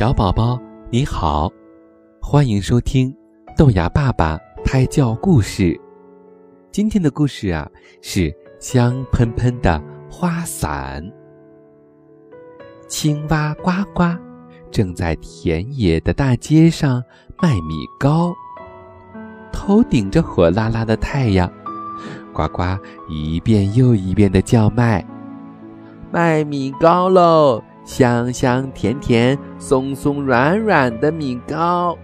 [0.00, 0.58] 小宝宝
[0.88, 1.52] 你好，
[2.22, 3.14] 欢迎收听
[3.54, 5.78] 豆芽爸爸胎教故事。
[6.72, 9.78] 今天的故事啊是香喷喷的
[10.10, 11.06] 花伞。
[12.88, 14.04] 青蛙呱呱
[14.70, 17.04] 正在田野的大街上
[17.42, 18.32] 卖米糕，
[19.52, 21.46] 头顶着火辣辣的太阳，
[22.32, 22.62] 呱呱
[23.10, 25.06] 一遍又一遍的叫卖
[26.10, 31.98] ：“卖米糕喽！”香香甜甜、松松软软的米糕。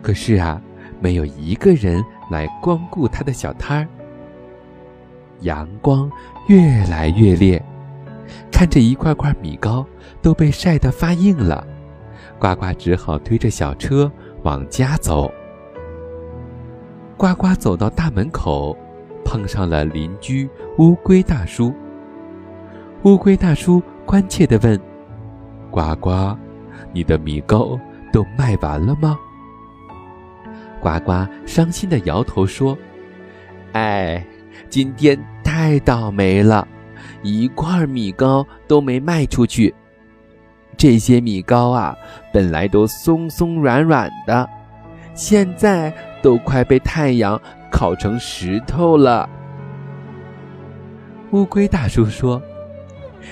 [0.00, 0.62] 可是啊，
[1.00, 3.88] 没有一个人来光顾他的小摊儿。
[5.40, 6.08] 阳光
[6.46, 6.56] 越
[6.88, 7.60] 来越烈，
[8.52, 9.84] 看着一块块米糕
[10.22, 11.66] 都被晒得发硬了，
[12.38, 14.08] 呱呱只好推着小车
[14.44, 15.28] 往家走。
[17.16, 18.78] 呱呱走到大门口，
[19.24, 20.48] 碰上了邻居
[20.78, 21.74] 乌龟大叔。
[23.02, 23.82] 乌龟大叔。
[24.08, 24.80] 关切地问
[25.70, 26.34] ：“呱呱，
[26.94, 27.78] 你的米糕
[28.10, 29.18] 都卖完了吗？”
[30.80, 31.12] 呱呱
[31.44, 32.74] 伤心地摇头说
[33.74, 34.24] ：“哎，
[34.70, 36.66] 今天太倒霉了，
[37.22, 39.74] 一块米糕都没卖出去。
[40.78, 41.94] 这些米糕啊，
[42.32, 44.48] 本来都松松软软的，
[45.12, 45.92] 现在
[46.22, 47.38] 都快被太阳
[47.70, 49.28] 烤成石头了。”
[51.32, 52.40] 乌龟大叔说。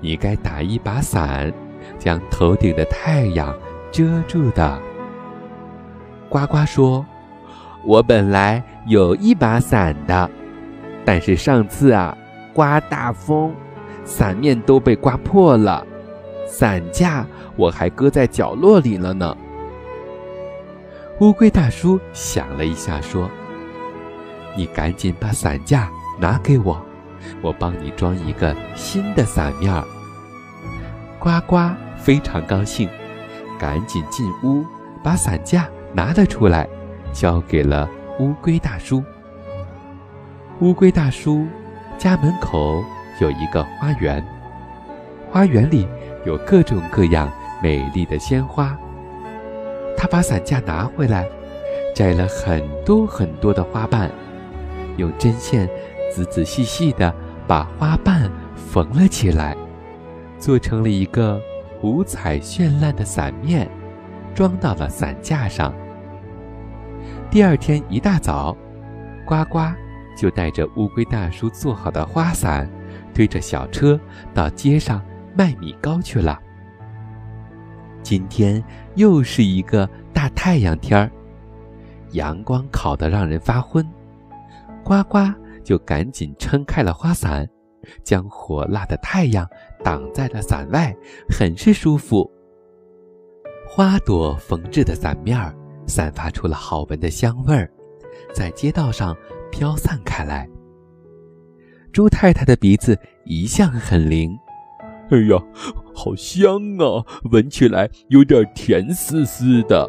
[0.00, 1.52] 你该打一把伞，
[1.98, 3.54] 将头顶的太阳
[3.90, 4.78] 遮住的。
[6.28, 7.04] 呱呱说
[7.84, 10.30] ：“我本来有一把伞的，
[11.04, 12.16] 但是上次啊，
[12.52, 13.54] 刮大风，
[14.04, 15.86] 伞面都被刮破了，
[16.46, 19.36] 伞架我还搁在角落里了呢。”
[21.20, 23.28] 乌龟大叔想了一下，说
[24.54, 25.90] ：“你赶紧把伞架
[26.20, 26.80] 拿给我。”
[27.42, 29.84] 我帮你装一个新的伞面儿。
[31.18, 31.56] 呱呱
[31.96, 32.88] 非常高兴，
[33.58, 34.64] 赶紧进屋
[35.02, 36.68] 把伞架拿了出来，
[37.12, 37.88] 交给了
[38.20, 39.02] 乌龟大叔。
[40.60, 41.46] 乌龟大叔
[41.96, 42.82] 家门口
[43.20, 44.24] 有一个花园，
[45.30, 45.86] 花园里
[46.24, 47.30] 有各种各样
[47.62, 48.76] 美丽的鲜花。
[49.96, 51.28] 他把伞架拿回来，
[51.94, 54.10] 摘了很多很多的花瓣，
[54.96, 55.68] 用针线。
[56.10, 57.14] 仔仔细细地
[57.46, 59.56] 把花瓣缝了起来，
[60.38, 61.40] 做成了一个
[61.82, 63.68] 五彩绚烂的伞面，
[64.34, 65.72] 装到了伞架上。
[67.30, 68.56] 第二天一大早，
[69.24, 69.60] 呱呱
[70.16, 72.68] 就带着乌龟大叔做好的花伞，
[73.14, 73.98] 推着小车
[74.34, 75.02] 到街上
[75.34, 76.38] 卖米糕去了。
[78.02, 78.62] 今天
[78.94, 81.10] 又是一个大太阳天儿，
[82.12, 83.86] 阳光烤得让人发昏，
[84.82, 85.18] 呱呱。
[85.68, 87.46] 就赶紧撑开了花伞，
[88.02, 89.46] 将火辣的太阳
[89.84, 90.96] 挡在了伞外，
[91.28, 92.26] 很是舒服。
[93.68, 95.54] 花朵缝制的伞面
[95.86, 97.70] 散发出了好闻的香味儿，
[98.32, 99.14] 在街道上
[99.52, 100.48] 飘散开来。
[101.92, 104.34] 猪太太的鼻子一向很灵，
[105.10, 105.36] 哎呀，
[105.94, 109.86] 好香啊，闻起来有点甜丝丝的。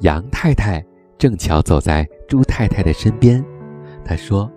[0.00, 0.82] 杨太太
[1.18, 3.44] 正巧走在猪太太的身边。
[4.06, 4.50] 她说：“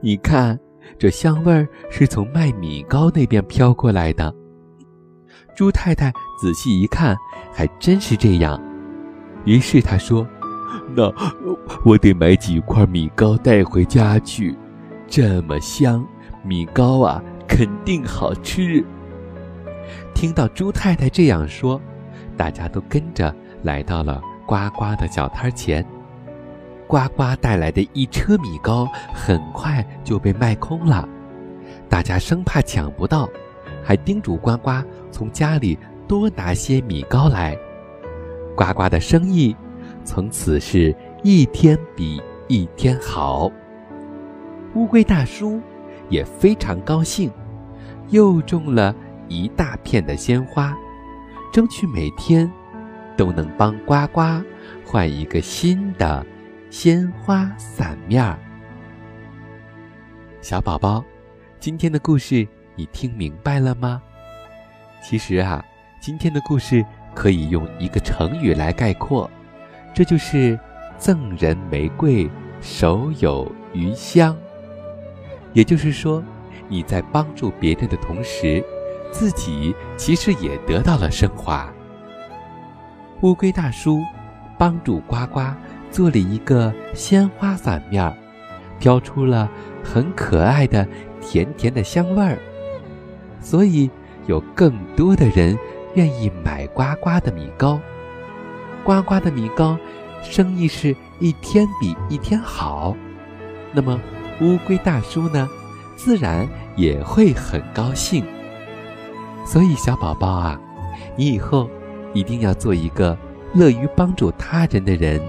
[0.00, 0.58] 你看，
[0.98, 4.34] 这香味儿是从卖米糕那边飘过来的。”
[5.56, 7.16] 猪太太仔细一看，
[7.52, 8.60] 还真是这样。
[9.44, 10.26] 于是他说
[10.94, 11.12] ：“那
[11.84, 14.56] 我得买几块米糕带回家去，
[15.08, 16.06] 这么香，
[16.44, 18.84] 米糕啊，肯定好吃。”
[20.14, 21.80] 听到猪太太这样说，
[22.36, 25.84] 大家都跟着来到了呱呱的小摊前。
[26.88, 31.06] 呱呱带来的一车米糕很快就被卖空了，
[31.86, 33.28] 大家生怕抢不到，
[33.84, 34.70] 还叮嘱呱呱
[35.10, 37.54] 从家里多拿些米糕来。
[38.56, 39.54] 呱呱的生意
[40.02, 43.52] 从此是一天比一天好。
[44.74, 45.60] 乌龟大叔
[46.08, 47.30] 也非常高兴，
[48.08, 48.94] 又种了
[49.28, 50.74] 一大片的鲜花，
[51.52, 52.50] 争取每天
[53.14, 54.22] 都能帮呱呱
[54.86, 56.24] 换一个新的。
[56.70, 58.38] 鲜花伞面儿，
[60.42, 61.02] 小宝宝，
[61.58, 64.02] 今天的故事你听明白了吗？
[65.02, 65.64] 其实啊，
[65.98, 66.84] 今天的故事
[67.14, 69.30] 可以用一个成语来概括，
[69.94, 70.60] 这就是
[70.98, 72.30] “赠人玫瑰，
[72.60, 74.36] 手有余香”。
[75.54, 76.22] 也就是说，
[76.68, 78.62] 你在帮助别人的同时，
[79.10, 81.72] 自己其实也得到了升华。
[83.22, 84.02] 乌龟大叔
[84.58, 85.40] 帮助呱呱。
[85.90, 88.12] 做了一个鲜花伞面，
[88.78, 89.48] 飘出了
[89.82, 90.86] 很可爱的
[91.20, 92.38] 甜甜的香味儿，
[93.40, 93.90] 所以
[94.26, 95.58] 有更多的人
[95.94, 97.80] 愿意买呱呱的米糕。
[98.84, 99.76] 呱呱的米糕
[100.22, 102.96] 生意是一天比一天好，
[103.72, 104.00] 那么
[104.40, 105.48] 乌龟大叔呢，
[105.96, 106.46] 自然
[106.76, 108.24] 也会很高兴。
[109.44, 110.60] 所以，小宝宝啊，
[111.16, 111.68] 你以后
[112.12, 113.16] 一定要做一个
[113.54, 115.20] 乐于帮助他人的人。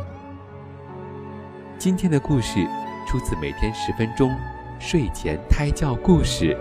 [1.79, 2.67] 今天的故事
[3.07, 4.37] 出自每天十分钟
[4.79, 6.53] 睡前胎教故事。